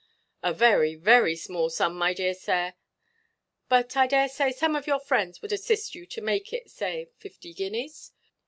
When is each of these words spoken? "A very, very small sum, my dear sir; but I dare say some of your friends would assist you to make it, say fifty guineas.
"A 0.41 0.51
very, 0.51 0.95
very 0.95 1.35
small 1.35 1.69
sum, 1.69 1.95
my 1.95 2.15
dear 2.15 2.33
sir; 2.33 2.73
but 3.69 3.95
I 3.95 4.07
dare 4.07 4.29
say 4.29 4.51
some 4.51 4.75
of 4.75 4.87
your 4.87 4.99
friends 4.99 5.43
would 5.43 5.53
assist 5.53 5.93
you 5.93 6.07
to 6.07 6.21
make 6.21 6.51
it, 6.53 6.71
say 6.71 7.09
fifty 7.19 7.53
guineas. 7.53 8.11